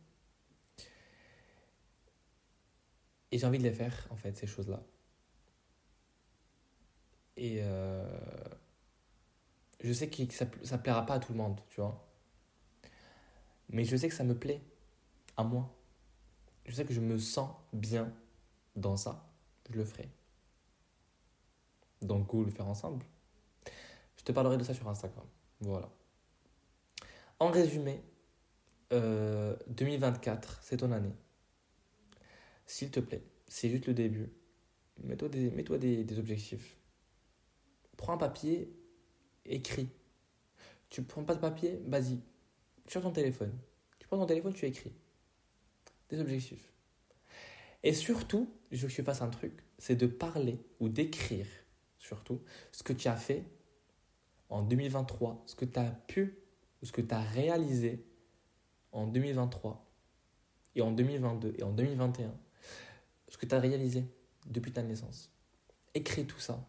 Et 3.31 3.37
j'ai 3.37 3.45
envie 3.45 3.57
de 3.57 3.63
les 3.63 3.73
faire, 3.73 4.07
en 4.09 4.15
fait, 4.15 4.37
ces 4.37 4.47
choses-là. 4.47 4.81
Et 7.35 7.59
euh, 7.61 8.03
je 9.79 9.93
sais 9.93 10.09
que 10.09 10.33
ça 10.63 10.77
plaira 10.77 11.05
pas 11.05 11.15
à 11.15 11.19
tout 11.19 11.33
le 11.33 11.37
monde, 11.37 11.59
tu 11.69 11.81
vois. 11.81 12.07
Mais 13.69 13.83
je 13.83 13.95
sais 13.95 14.07
que 14.09 14.15
ça 14.15 14.23
me 14.23 14.37
plaît, 14.37 14.61
à 15.35 15.43
moi. 15.43 15.73
Je 16.65 16.73
sais 16.73 16.85
que 16.85 16.93
je 16.93 16.99
me 16.99 17.17
sens 17.17 17.51
bien 17.73 18.13
dans 18.75 18.97
ça. 18.97 19.29
Je 19.69 19.77
le 19.77 19.85
ferai. 19.85 20.09
Donc, 22.01 22.27
go 22.27 22.43
le 22.43 22.51
faire 22.51 22.67
ensemble. 22.67 23.05
Je 24.17 24.23
te 24.23 24.31
parlerai 24.31 24.57
de 24.57 24.63
ça 24.63 24.73
sur 24.73 24.87
Instagram. 24.87 25.25
Voilà. 25.61 25.89
En 27.39 27.51
résumé, 27.51 28.03
2024, 28.91 30.49
euh, 30.49 30.61
c'est 30.61 30.77
ton 30.77 30.91
année. 30.91 31.13
S'il 32.65 32.89
te 32.91 32.99
plaît, 32.99 33.23
c'est 33.47 33.69
juste 33.69 33.87
le 33.87 33.93
début. 33.93 34.29
Mets-toi 35.03 35.29
des, 35.29 35.51
mets 35.51 35.63
des, 35.63 36.03
des 36.03 36.19
objectifs. 36.19 36.77
Prends 37.95 38.13
un 38.13 38.17
papier, 38.17 38.76
écris. 39.47 39.89
Tu 40.89 41.03
prends 41.03 41.23
pas 41.23 41.35
de 41.35 41.39
papier, 41.39 41.79
vas-y. 41.85 42.19
Sur 42.87 43.01
ton 43.01 43.11
téléphone. 43.11 43.53
Tu 43.99 44.07
prends 44.07 44.17
ton 44.17 44.25
téléphone, 44.25 44.53
tu 44.53 44.65
écris. 44.65 44.93
Des 46.09 46.19
objectifs. 46.19 46.71
Et 47.83 47.93
surtout, 47.93 48.49
je 48.71 48.81
veux 48.81 48.87
que 48.87 48.93
tu 48.93 49.03
fasses 49.03 49.21
un 49.21 49.29
truc, 49.29 49.63
c'est 49.77 49.95
de 49.95 50.07
parler 50.07 50.59
ou 50.79 50.89
d'écrire 50.89 51.45
surtout, 52.07 52.41
ce 52.71 52.83
que 52.83 52.93
tu 52.93 53.07
as 53.07 53.15
fait 53.15 53.43
en 54.49 54.61
2023, 54.61 55.43
ce 55.45 55.55
que 55.55 55.65
tu 55.65 55.77
as 55.77 55.91
pu 56.07 56.39
ou 56.81 56.85
ce 56.85 56.91
que 56.91 57.01
tu 57.01 57.13
as 57.13 57.21
réalisé 57.21 58.05
en 58.91 59.07
2023 59.07 59.85
et 60.75 60.81
en 60.81 60.91
2022 60.91 61.55
et 61.57 61.63
en 61.63 61.71
2021, 61.71 62.33
ce 63.29 63.37
que 63.37 63.45
tu 63.45 63.53
as 63.53 63.59
réalisé 63.59 64.05
depuis 64.45 64.71
ta 64.71 64.83
naissance. 64.83 65.31
Écris 65.93 66.25
tout 66.25 66.39
ça. 66.39 66.65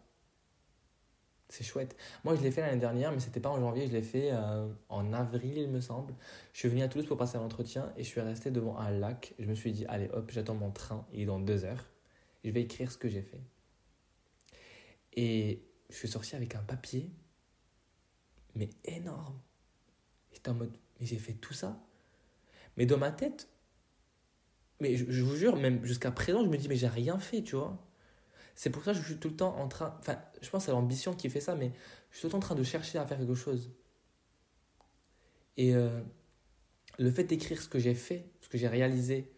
C'est 1.49 1.63
chouette. 1.63 1.97
Moi, 2.23 2.35
je 2.35 2.41
l'ai 2.41 2.51
fait 2.51 2.61
l'année 2.61 2.79
dernière, 2.79 3.11
mais 3.11 3.19
c'était 3.19 3.39
pas 3.39 3.49
en 3.49 3.59
janvier, 3.59 3.87
je 3.87 3.91
l'ai 3.91 4.03
fait 4.03 4.29
euh, 4.31 4.71
en 4.87 5.13
avril, 5.13 5.57
il 5.57 5.69
me 5.69 5.81
semble. 5.81 6.13
Je 6.53 6.59
suis 6.59 6.69
venu 6.69 6.83
à 6.83 6.87
Toulouse 6.87 7.07
pour 7.07 7.17
passer 7.17 7.37
l'entretien 7.39 7.91
et 7.97 8.03
je 8.03 8.07
suis 8.07 8.21
resté 8.21 8.51
devant 8.51 8.77
un 8.77 8.91
lac. 8.91 9.33
Je 9.39 9.45
me 9.45 9.55
suis 9.55 9.71
dit, 9.71 9.85
allez 9.87 10.09
hop, 10.13 10.29
j'attends 10.31 10.53
mon 10.53 10.69
train, 10.69 11.07
il 11.11 11.21
est 11.21 11.25
dans 11.25 11.39
deux 11.39 11.65
heures. 11.65 11.87
Je 12.43 12.51
vais 12.51 12.61
écrire 12.61 12.91
ce 12.91 12.97
que 12.97 13.09
j'ai 13.09 13.23
fait. 13.23 13.41
Et 15.13 15.63
je 15.89 15.95
suis 15.95 16.07
sorti 16.07 16.35
avec 16.35 16.53
un 16.55 16.61
papier, 16.61 17.09
mais 18.55 18.69
énorme. 18.85 19.39
J'étais 20.31 20.49
en 20.49 20.53
mode, 20.53 20.77
mais 20.99 21.07
j'ai 21.07 21.17
fait 21.17 21.33
tout 21.33 21.53
ça. 21.53 21.79
Mais 22.77 22.85
dans 22.85 22.97
ma 22.97 23.11
tête, 23.11 23.49
mais 24.79 24.95
je, 24.95 25.23
vous 25.23 25.35
jure, 25.35 25.55
même 25.57 25.83
jusqu'à 25.83 26.11
présent, 26.11 26.43
je 26.43 26.49
me 26.49 26.57
dis, 26.57 26.69
mais 26.69 26.75
j'ai 26.75 26.87
rien 26.87 27.19
fait, 27.19 27.41
tu 27.41 27.55
vois. 27.55 27.77
C'est 28.59 28.71
pour 28.71 28.83
ça 28.83 28.91
que 28.91 28.99
je 28.99 29.05
suis 29.05 29.15
tout 29.15 29.29
le 29.29 29.37
temps 29.37 29.55
en 29.57 29.69
train. 29.69 29.95
Enfin, 29.99 30.19
je 30.41 30.49
pense 30.49 30.65
c'est 30.65 30.71
l'ambition 30.71 31.13
qui 31.13 31.29
fait 31.29 31.39
ça, 31.39 31.55
mais 31.55 31.71
je 32.11 32.17
suis 32.17 32.21
tout 32.23 32.27
le 32.27 32.31
temps 32.31 32.37
en 32.39 32.41
train 32.41 32.55
de 32.55 32.63
chercher 32.63 32.97
à 32.97 33.05
faire 33.05 33.17
quelque 33.17 33.33
chose. 33.33 33.71
Et 35.55 35.73
euh, 35.73 36.01
le 36.97 37.09
fait 37.09 37.23
d'écrire 37.23 37.61
ce 37.61 37.69
que 37.69 37.79
j'ai 37.79 37.95
fait, 37.95 38.29
ce 38.41 38.49
que 38.49 38.57
j'ai 38.57 38.67
réalisé 38.67 39.31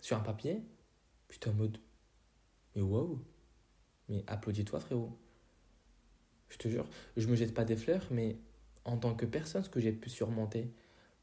sur 0.00 0.16
un 0.16 0.20
papier, 0.20 0.64
j'étais 1.30 1.48
en 1.48 1.52
mode, 1.52 1.78
mais 2.74 2.82
waouh, 2.82 3.24
mais 4.08 4.24
applaudis-toi, 4.26 4.80
frérot. 4.80 5.16
Je 6.48 6.56
te 6.56 6.66
jure, 6.66 6.88
je 7.16 7.28
me 7.28 7.36
jette 7.36 7.54
pas 7.54 7.64
des 7.64 7.76
fleurs, 7.76 8.08
mais 8.10 8.36
en 8.84 8.96
tant 8.96 9.14
que 9.14 9.26
personne, 9.26 9.62
ce 9.62 9.70
que 9.70 9.78
j'ai 9.78 9.92
pu 9.92 10.10
surmonter 10.10 10.74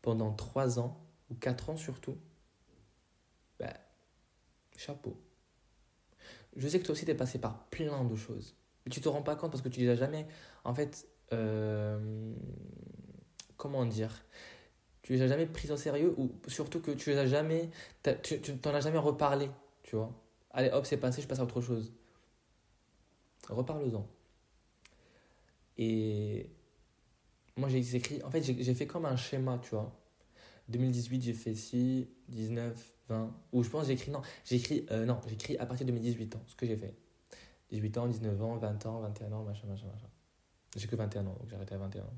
pendant 0.01 0.31
3 0.31 0.79
ans, 0.79 1.05
ou 1.29 1.35
4 1.35 1.71
ans 1.71 1.75
surtout, 1.75 2.17
bah, 3.59 3.73
chapeau. 4.77 5.21
Je 6.55 6.67
sais 6.67 6.79
que 6.79 6.85
toi 6.85 6.93
aussi, 6.93 7.05
tu 7.05 7.11
es 7.11 7.15
passé 7.15 7.39
par 7.39 7.65
plein 7.65 8.03
de 8.03 8.15
choses. 8.15 8.55
Mais 8.85 8.91
tu 8.91 9.01
te 9.01 9.09
rends 9.09 9.21
pas 9.21 9.35
compte 9.35 9.51
parce 9.51 9.63
que 9.63 9.69
tu 9.69 9.79
les 9.79 9.89
as 9.89 9.95
jamais. 9.95 10.27
En 10.63 10.73
fait, 10.73 11.07
euh, 11.31 12.33
comment 13.57 13.85
dire? 13.85 14.23
Tu 15.01 15.13
les 15.13 15.21
as 15.21 15.27
jamais 15.27 15.45
pris 15.45 15.69
au 15.71 15.77
sérieux 15.77 16.13
ou 16.17 16.31
surtout 16.47 16.79
que 16.79 16.91
tu 16.91 17.09
les 17.09 17.17
as 17.17 17.27
jamais. 17.27 17.69
Tu 18.23 18.39
t'en 18.57 18.73
as 18.73 18.81
jamais 18.81 18.97
reparlé, 18.97 19.49
tu 19.83 19.95
vois? 19.95 20.11
Allez, 20.51 20.69
hop, 20.71 20.85
c'est 20.85 20.97
passé, 20.97 21.21
je 21.21 21.27
passe 21.27 21.39
à 21.39 21.43
autre 21.43 21.61
chose. 21.61 21.91
Reparle-en. 23.49 24.07
Et 25.77 26.49
moi, 27.57 27.69
j'ai 27.69 27.95
écrit. 27.95 28.21
En 28.23 28.31
fait, 28.31 28.43
j'ai 28.43 28.73
fait 28.73 28.87
comme 28.87 29.05
un 29.05 29.15
schéma, 29.15 29.59
tu 29.61 29.71
vois? 29.71 29.91
2018, 30.69 31.21
j'ai 31.21 31.33
fait 31.33 31.55
6, 31.55 32.07
19, 32.29 32.93
20. 33.09 33.35
Ou 33.51 33.63
je 33.63 33.69
pense, 33.69 33.87
j'ai 33.87 33.93
écrit. 33.93 34.11
Non, 34.11 34.21
j'ai 34.45 34.55
écrit. 34.55 34.85
Euh, 34.91 35.05
non, 35.05 35.19
j'ai 35.27 35.33
écrit 35.33 35.57
à 35.57 35.65
partir 35.65 35.85
de 35.85 35.91
mes 35.91 35.99
18 35.99 36.35
ans, 36.35 36.43
ce 36.47 36.55
que 36.55 36.65
j'ai 36.65 36.77
fait. 36.77 36.95
18 37.71 37.97
ans, 37.97 38.07
19 38.07 38.41
ans, 38.41 38.57
20 38.57 38.85
ans, 38.85 38.99
21 39.01 39.31
ans, 39.31 39.43
machin, 39.43 39.67
machin, 39.67 39.87
machin. 39.87 40.07
J'ai 40.75 40.87
que 40.87 40.95
21 40.95 41.27
ans, 41.27 41.35
donc 41.39 41.47
j'ai 41.49 41.55
arrêté 41.55 41.75
à 41.75 41.77
21 41.77 42.03
ans. 42.03 42.13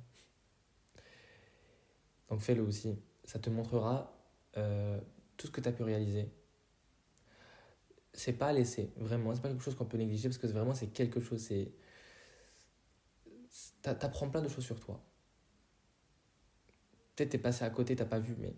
Donc 2.30 2.42
fais-le 2.42 2.62
aussi. 2.62 2.98
Ça 3.24 3.40
te 3.40 3.50
montrera 3.50 4.14
euh, 4.58 5.00
tout 5.38 5.48
ce 5.48 5.52
que 5.52 5.62
tu 5.62 5.70
as 5.70 5.72
pu 5.72 5.84
réaliser, 5.84 6.30
c'est 8.14 8.34
pas 8.34 8.48
à 8.48 8.54
laisser, 8.54 8.92
vraiment. 8.98 9.34
C'est 9.34 9.42
pas 9.42 9.50
quelque 9.50 9.64
chose 9.64 9.76
qu'on 9.76 9.86
peut 9.86 9.98
négliger 9.98 10.30
parce 10.30 10.38
que 10.38 10.48
vraiment, 10.48 10.74
c'est 10.74 10.88
quelque 10.88 11.20
chose. 11.20 11.42
C'est. 11.42 11.72
T'apprends 13.82 14.30
plein 14.30 14.42
de 14.42 14.48
choses 14.48 14.66
sur 14.66 14.80
toi. 14.80 15.02
Peut-être 17.16 17.30
t'es 17.30 17.38
passé 17.38 17.64
à 17.64 17.70
côté, 17.70 17.96
t'as 17.96 18.06
pas 18.06 18.20
vu, 18.20 18.36
mais 18.40 18.54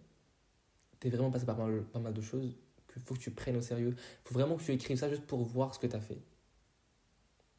t'es 1.00 1.10
vraiment 1.10 1.32
passé 1.32 1.46
par 1.46 1.58
pas 1.58 2.00
mal, 2.00 2.14
de 2.14 2.22
choses 2.22 2.56
qu'il 2.92 3.02
faut 3.02 3.14
que 3.14 3.20
tu 3.20 3.32
prennes 3.32 3.58
au 3.58 3.62
sérieux. 3.62 3.96
Il 3.96 4.28
faut 4.28 4.34
vraiment 4.34 4.56
que 4.56 4.64
tu 4.64 4.72
écrives 4.72 4.98
ça 4.98 5.10
juste 5.10 5.26
pour 5.26 5.44
voir 5.44 5.74
ce 5.74 5.80
que 5.80 5.88
t'as 5.88 6.00
fait. 6.00 6.22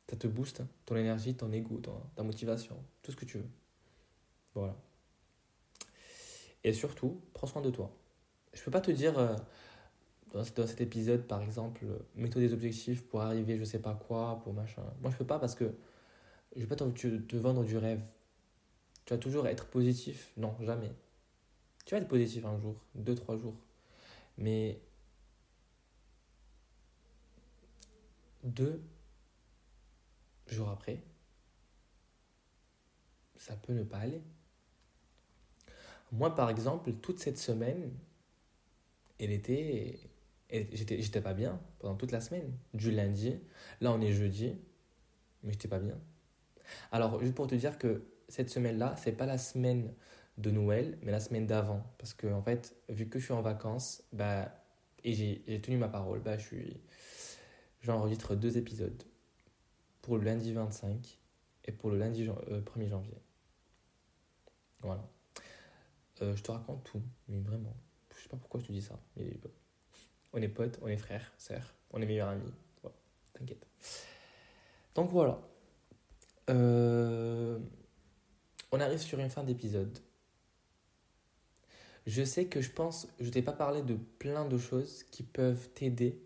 Ça 0.08 0.16
te 0.16 0.26
booste, 0.26 0.60
hein. 0.60 0.68
ton 0.86 0.96
énergie, 0.96 1.34
ton 1.34 1.52
ego, 1.52 1.80
ta 2.16 2.22
motivation, 2.22 2.76
tout 3.02 3.12
ce 3.12 3.16
que 3.16 3.26
tu 3.26 3.38
veux. 3.38 3.48
Voilà. 4.54 4.74
Et 6.64 6.72
surtout, 6.72 7.20
prends 7.34 7.46
soin 7.46 7.62
de 7.62 7.70
toi. 7.70 7.94
Je 8.54 8.62
peux 8.62 8.70
pas 8.70 8.80
te 8.80 8.90
dire. 8.90 9.18
Euh, 9.18 9.36
dans, 10.32 10.44
cet 10.44 10.80
épisode, 10.80 11.22
par 11.22 11.42
exemple, 11.42 11.84
mets-toi 12.14 12.40
des 12.40 12.52
objectifs 12.52 13.02
pour 13.06 13.22
arriver 13.22 13.56
je 13.56 13.64
sais 13.64 13.78
pas 13.78 13.94
quoi, 13.94 14.40
pour 14.42 14.52
machin. 14.52 14.82
Moi, 15.00 15.10
je 15.10 15.16
peux 15.16 15.26
pas 15.26 15.38
parce 15.38 15.54
que 15.54 15.72
je 16.54 16.60
vais 16.60 16.66
pas 16.66 16.76
te, 16.76 17.36
vendre 17.36 17.64
du 17.64 17.76
rêve. 17.76 18.02
Tu 19.08 19.14
vas 19.14 19.18
toujours 19.20 19.46
être 19.48 19.64
positif? 19.68 20.32
Non, 20.36 20.54
jamais. 20.60 20.92
Tu 21.86 21.94
vas 21.94 22.00
être 22.02 22.08
positif 22.08 22.44
un 22.44 22.58
jour, 22.58 22.76
deux, 22.94 23.14
trois 23.14 23.38
jours. 23.38 23.56
Mais 24.36 24.82
deux 28.44 28.82
jours 30.46 30.68
après, 30.68 31.02
ça 33.38 33.56
peut 33.56 33.72
ne 33.72 33.82
pas 33.82 33.96
aller. 33.96 34.20
Moi, 36.12 36.34
par 36.34 36.50
exemple, 36.50 36.92
toute 36.92 37.18
cette 37.18 37.38
semaine, 37.38 37.90
elle 39.18 39.30
était 39.30 40.00
j'étais 40.50 41.22
pas 41.22 41.32
bien 41.32 41.58
pendant 41.78 41.96
toute 41.96 42.12
la 42.12 42.20
semaine. 42.20 42.52
Du 42.74 42.90
lundi, 42.90 43.40
là 43.80 43.90
on 43.90 44.02
est 44.02 44.12
jeudi, 44.12 44.54
mais 45.42 45.52
j'étais 45.52 45.68
pas 45.68 45.78
bien. 45.80 45.98
Alors, 46.92 47.18
juste 47.22 47.34
pour 47.34 47.46
te 47.46 47.54
dire 47.54 47.78
que 47.78 48.02
cette 48.28 48.50
semaine-là, 48.50 48.94
c'est 48.96 49.12
pas 49.12 49.26
la 49.26 49.38
semaine 49.38 49.92
de 50.36 50.50
Noël, 50.50 50.98
mais 51.02 51.12
la 51.12 51.20
semaine 51.20 51.46
d'avant. 51.46 51.82
Parce 51.98 52.14
que, 52.14 52.26
en 52.26 52.42
fait, 52.42 52.76
vu 52.88 53.08
que 53.08 53.18
je 53.18 53.24
suis 53.24 53.34
en 53.34 53.42
vacances, 53.42 54.02
bah, 54.12 54.52
et 55.04 55.14
j'ai 55.14 55.60
tenu 55.60 55.76
ma 55.76 55.88
parole, 55.88 56.20
bah, 56.20 56.38
je 56.38 56.46
suis. 56.46 56.80
J'enregistre 57.82 58.34
deux 58.34 58.58
épisodes. 58.58 59.02
Pour 60.02 60.18
le 60.18 60.24
lundi 60.24 60.52
25 60.52 61.18
et 61.64 61.72
pour 61.72 61.90
le 61.90 61.98
lundi 61.98 62.26
1er 62.26 62.32
euh, 62.50 62.88
janvier. 62.88 63.18
Voilà. 64.82 65.08
Euh, 66.22 66.34
je 66.34 66.42
te 66.42 66.50
raconte 66.50 66.82
tout, 66.84 67.02
mais 67.28 67.38
vraiment. 67.40 67.74
Je 68.16 68.22
sais 68.22 68.28
pas 68.28 68.36
pourquoi 68.36 68.60
je 68.60 68.66
te 68.66 68.72
dis 68.72 68.82
ça. 68.82 68.98
Mais 69.16 69.30
on 70.32 70.42
est 70.42 70.48
potes, 70.48 70.78
on 70.82 70.88
est 70.88 70.96
frères, 70.96 71.32
sœurs, 71.38 71.74
on 71.92 72.00
est 72.02 72.06
meilleurs 72.06 72.28
amis. 72.28 72.52
T'inquiète. 73.32 73.66
Donc 74.94 75.10
voilà. 75.10 75.40
Euh, 76.50 77.58
on 78.72 78.80
arrive 78.80 79.00
sur 79.00 79.18
une 79.18 79.30
fin 79.30 79.44
d'épisode. 79.44 79.98
Je 82.06 82.22
sais 82.22 82.46
que 82.46 82.60
je 82.60 82.70
pense, 82.70 83.08
je 83.20 83.28
t'ai 83.28 83.42
pas 83.42 83.52
parlé 83.52 83.82
de 83.82 83.94
plein 84.18 84.46
de 84.46 84.56
choses 84.56 85.04
qui 85.10 85.22
peuvent 85.22 85.68
t'aider, 85.70 86.18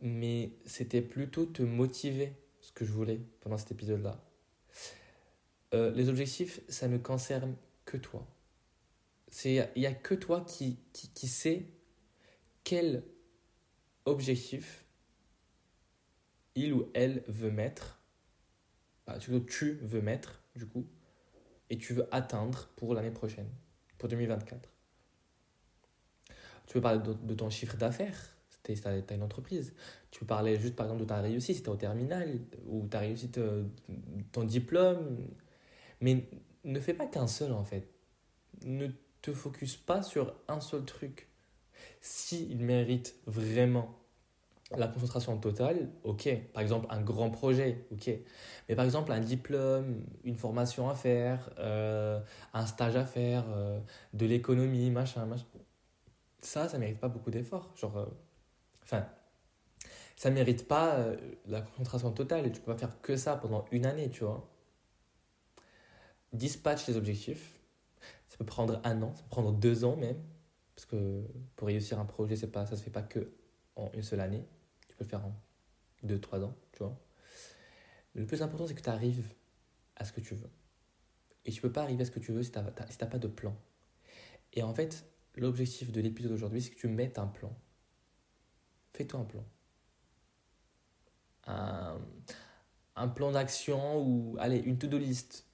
mais 0.00 0.52
c'était 0.64 1.02
plutôt 1.02 1.44
te 1.44 1.62
motiver 1.62 2.32
ce 2.60 2.72
que 2.72 2.84
je 2.84 2.92
voulais 2.92 3.20
pendant 3.40 3.58
cet 3.58 3.72
épisode-là. 3.72 4.18
Euh, 5.74 5.90
les 5.90 6.08
objectifs, 6.08 6.60
ça 6.68 6.88
ne 6.88 6.98
concerne 6.98 7.56
que 7.84 7.96
toi. 7.96 8.26
Il 9.44 9.68
n'y 9.76 9.86
a, 9.86 9.92
que 9.92 10.14
toi 10.14 10.42
qui, 10.42 10.78
qui, 10.92 11.26
sait 11.26 11.66
quel 12.62 13.02
objectif 14.04 14.84
il 16.54 16.72
ou 16.72 16.88
elle 16.94 17.24
veut 17.26 17.50
mettre, 17.50 18.00
bah, 19.06 19.18
tu 19.18 19.30
veux 19.30 20.00
mettre, 20.00 20.42
du 20.56 20.66
coup, 20.66 20.86
et 21.70 21.78
tu 21.78 21.94
veux 21.94 22.06
atteindre 22.12 22.68
pour 22.76 22.94
l'année 22.94 23.10
prochaine, 23.10 23.48
pour 23.98 24.08
2024. 24.08 24.68
Tu 26.66 26.72
peux 26.74 26.80
parler 26.80 27.00
de, 27.00 27.34
ton 27.34 27.50
chiffre 27.50 27.76
d'affaires, 27.76 28.36
si 28.48 28.80
tu 28.80 28.88
as 28.88 29.14
une 29.14 29.22
entreprise. 29.22 29.74
Tu 30.10 30.20
peux 30.20 30.26
parler 30.26 30.58
juste, 30.58 30.76
par 30.76 30.86
exemple, 30.86 31.02
de 31.02 31.08
ta 31.08 31.20
réussite, 31.20 31.56
si 31.56 31.62
tu 31.62 31.68
es 31.68 31.72
au 31.72 31.76
terminal, 31.76 32.40
ou 32.66 32.86
ta 32.86 33.00
réussite, 33.00 33.38
ton 34.32 34.44
diplôme. 34.44 35.18
Mais 36.00 36.28
ne 36.64 36.80
fais 36.80 36.94
pas 36.94 37.06
qu'un 37.06 37.26
seul, 37.26 37.52
en 37.52 37.64
fait. 37.64 37.88
Ne 38.64 38.88
te 39.20 39.32
focus 39.32 39.76
pas 39.76 40.02
sur 40.02 40.34
un 40.48 40.60
seul 40.60 40.84
truc. 40.84 41.28
S'il 42.00 42.58
mérite 42.58 43.14
vraiment 43.26 43.98
la 44.76 44.88
concentration 44.88 45.38
totale, 45.38 45.90
ok. 46.04 46.28
Par 46.52 46.62
exemple, 46.62 46.86
un 46.90 47.00
grand 47.00 47.30
projet, 47.30 47.86
ok. 47.92 48.10
Mais 48.68 48.74
par 48.76 48.84
exemple, 48.84 49.12
un 49.12 49.20
diplôme, 49.20 50.04
une 50.24 50.36
formation 50.36 50.88
à 50.88 50.94
faire, 50.94 51.50
euh, 51.58 52.20
un 52.52 52.66
stage 52.66 52.96
à 52.96 53.04
faire, 53.04 53.44
euh, 53.48 53.80
de 54.12 54.26
l'économie, 54.26 54.90
machin, 54.90 55.26
machin. 55.26 55.44
Ça, 56.40 56.68
ça 56.68 56.78
mérite 56.78 57.00
pas 57.00 57.08
beaucoup 57.08 57.30
d'efforts. 57.30 57.72
Genre, 57.76 57.96
euh, 57.96 58.06
enfin, 58.82 59.06
ça 60.16 60.30
mérite 60.30 60.68
pas 60.68 60.98
la 61.46 61.60
concentration 61.62 62.12
totale. 62.12 62.52
Tu 62.52 62.60
peux 62.60 62.72
pas 62.72 62.78
faire 62.78 63.00
que 63.00 63.16
ça 63.16 63.36
pendant 63.36 63.64
une 63.72 63.86
année, 63.86 64.10
tu 64.10 64.24
vois. 64.24 64.48
Dispatch 66.32 66.86
les 66.88 66.96
objectifs. 66.96 67.60
Ça 68.28 68.36
peut 68.38 68.44
prendre 68.46 68.80
un 68.84 69.02
an, 69.02 69.12
ça 69.14 69.22
peut 69.22 69.28
prendre 69.30 69.52
deux 69.52 69.84
ans 69.84 69.96
même. 69.96 70.16
Parce 70.74 70.86
que 70.86 71.22
pour 71.56 71.68
réussir 71.68 71.98
un 72.00 72.04
projet, 72.04 72.36
c'est 72.36 72.50
pas, 72.50 72.66
ça 72.66 72.76
se 72.76 72.82
fait 72.82 72.90
pas 72.90 73.02
que 73.02 73.32
en 73.76 73.90
une 73.92 74.02
seule 74.02 74.20
année. 74.20 74.44
Tu 74.94 74.98
peux 74.98 75.04
le 75.04 75.10
faire 75.10 75.26
en 75.26 75.34
2-3 76.06 76.44
ans, 76.44 76.56
tu 76.72 76.78
vois. 76.78 76.96
le 78.14 78.26
plus 78.26 78.42
important, 78.42 78.66
c'est 78.68 78.74
que 78.74 78.80
tu 78.80 78.88
arrives 78.88 79.34
à 79.96 80.04
ce 80.04 80.12
que 80.12 80.20
tu 80.20 80.36
veux. 80.36 80.50
Et 81.44 81.50
tu 81.50 81.60
peux 81.60 81.72
pas 81.72 81.82
arriver 81.82 82.02
à 82.02 82.06
ce 82.06 82.12
que 82.12 82.20
tu 82.20 82.32
veux 82.32 82.44
si 82.44 82.52
tu 82.52 82.58
n'as 82.58 82.70
pas 82.70 83.18
de 83.18 83.28
plan. 83.28 83.56
Et 84.52 84.62
en 84.62 84.72
fait, 84.72 85.04
l'objectif 85.34 85.90
de 85.90 86.00
l'épisode 86.00 86.30
d'aujourd'hui, 86.30 86.62
c'est 86.62 86.70
que 86.70 86.78
tu 86.78 86.88
mettes 86.88 87.18
un 87.18 87.26
plan. 87.26 87.54
Fais-toi 88.92 89.20
un 89.20 89.24
plan. 89.24 89.44
Un, 92.96 93.08
plan 93.08 93.32
d'action 93.32 94.00
ou, 94.00 94.36
allez, 94.38 94.58
une 94.58 94.78
to-do 94.78 94.96
list. 94.96 95.46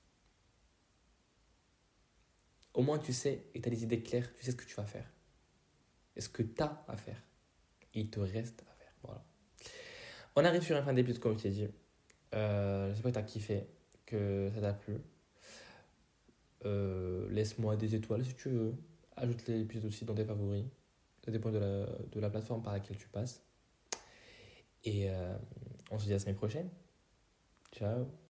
Au 2.74 2.82
moins, 2.82 2.98
tu 2.98 3.14
sais 3.14 3.46
et 3.54 3.60
tu 3.62 3.68
as 3.68 3.70
des 3.70 3.82
idées 3.82 4.02
claires, 4.02 4.32
tu 4.36 4.44
sais 4.44 4.52
ce 4.52 4.56
que 4.56 4.66
tu 4.66 4.74
vas 4.74 4.84
faire. 4.84 5.10
Et 6.14 6.20
ce 6.20 6.28
que 6.28 6.42
tu 6.42 6.62
as 6.62 6.84
à 6.86 6.96
faire. 6.96 7.22
il 7.94 8.10
te 8.10 8.20
reste 8.20 8.62
à. 8.62 8.69
On 10.36 10.44
arrive 10.44 10.62
sur 10.62 10.76
une 10.76 10.84
fin 10.84 10.92
d'épisode, 10.92 11.20
comme 11.20 11.36
je 11.36 11.42
t'ai 11.42 11.50
dit. 11.50 11.68
Euh, 12.34 12.92
J'espère 12.92 13.12
que 13.12 13.18
tu 13.18 13.24
as 13.24 13.26
kiffé, 13.26 13.66
que 14.06 14.50
ça 14.54 14.60
t'a 14.60 14.72
plu. 14.72 14.94
Euh, 16.64 17.28
laisse-moi 17.30 17.76
des 17.76 17.94
étoiles 17.94 18.24
si 18.24 18.34
tu 18.34 18.48
veux. 18.48 18.74
Ajoute 19.16 19.46
l'épisode 19.48 19.86
aussi 19.86 20.04
dans 20.04 20.14
tes 20.14 20.24
favoris. 20.24 20.64
Ça 21.24 21.30
dépend 21.30 21.50
de 21.50 21.58
la, 21.58 21.86
de 21.86 22.20
la 22.20 22.30
plateforme 22.30 22.62
par 22.62 22.72
laquelle 22.72 22.96
tu 22.96 23.08
passes. 23.08 23.42
Et 24.84 25.10
euh, 25.10 25.36
on 25.90 25.98
se 25.98 26.04
dit 26.04 26.12
à 26.12 26.14
la 26.14 26.20
semaine 26.20 26.36
prochaine. 26.36 26.68
Ciao 27.72 28.29